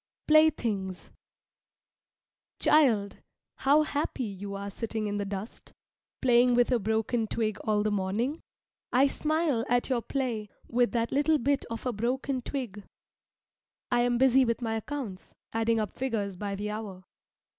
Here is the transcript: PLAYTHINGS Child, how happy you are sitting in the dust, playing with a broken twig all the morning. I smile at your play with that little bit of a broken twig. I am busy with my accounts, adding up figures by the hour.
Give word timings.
PLAYTHINGS 0.27 1.11
Child, 2.59 3.17
how 3.57 3.83
happy 3.83 4.23
you 4.23 4.55
are 4.55 4.71
sitting 4.71 5.05
in 5.05 5.17
the 5.19 5.25
dust, 5.25 5.73
playing 6.23 6.55
with 6.55 6.71
a 6.71 6.79
broken 6.79 7.27
twig 7.27 7.59
all 7.65 7.83
the 7.83 7.91
morning. 7.91 8.41
I 8.91 9.05
smile 9.05 9.63
at 9.69 9.89
your 9.89 10.01
play 10.01 10.49
with 10.67 10.91
that 10.93 11.11
little 11.11 11.37
bit 11.37 11.65
of 11.69 11.85
a 11.85 11.93
broken 11.93 12.41
twig. 12.41 12.83
I 13.91 14.01
am 14.01 14.17
busy 14.17 14.43
with 14.43 14.59
my 14.59 14.73
accounts, 14.77 15.35
adding 15.53 15.79
up 15.79 15.91
figures 15.91 16.35
by 16.35 16.55
the 16.55 16.71
hour. 16.71 17.03